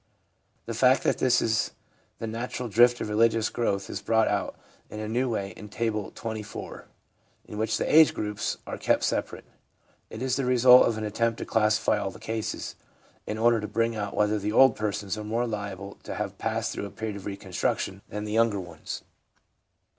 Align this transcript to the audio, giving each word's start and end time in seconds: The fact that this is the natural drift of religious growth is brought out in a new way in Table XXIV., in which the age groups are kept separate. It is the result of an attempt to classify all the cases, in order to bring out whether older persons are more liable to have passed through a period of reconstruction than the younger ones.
The 0.65 0.73
fact 0.73 1.03
that 1.03 1.19
this 1.19 1.43
is 1.43 1.73
the 2.17 2.25
natural 2.25 2.67
drift 2.67 2.99
of 3.01 3.09
religious 3.09 3.49
growth 3.49 3.87
is 3.87 4.01
brought 4.01 4.27
out 4.27 4.55
in 4.89 4.99
a 4.99 5.07
new 5.07 5.29
way 5.29 5.51
in 5.51 5.69
Table 5.69 6.11
XXIV., 6.11 6.85
in 7.45 7.59
which 7.59 7.77
the 7.77 7.85
age 7.95 8.11
groups 8.15 8.57
are 8.65 8.79
kept 8.79 9.03
separate. 9.03 9.45
It 10.09 10.23
is 10.23 10.37
the 10.37 10.45
result 10.45 10.87
of 10.87 10.97
an 10.97 11.03
attempt 11.03 11.37
to 11.37 11.45
classify 11.45 11.99
all 11.99 12.09
the 12.09 12.17
cases, 12.17 12.75
in 13.27 13.37
order 13.37 13.61
to 13.61 13.67
bring 13.67 13.95
out 13.95 14.15
whether 14.15 14.41
older 14.55 14.73
persons 14.73 15.19
are 15.19 15.23
more 15.23 15.45
liable 15.45 15.99
to 16.01 16.15
have 16.15 16.39
passed 16.39 16.71
through 16.71 16.87
a 16.87 16.89
period 16.89 17.17
of 17.17 17.27
reconstruction 17.27 18.01
than 18.09 18.23
the 18.23 18.33
younger 18.33 18.59
ones. 18.59 19.03